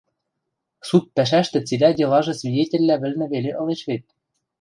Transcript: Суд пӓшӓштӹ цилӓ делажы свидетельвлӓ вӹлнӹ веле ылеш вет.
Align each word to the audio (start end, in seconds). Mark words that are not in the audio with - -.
Суд 0.87 1.03
пӓшӓштӹ 1.15 1.59
цилӓ 1.67 1.89
делажы 1.99 2.33
свидетельвлӓ 2.39 2.95
вӹлнӹ 3.01 3.25
веле 3.33 3.51
ылеш 3.61 3.81
вет. 3.89 4.05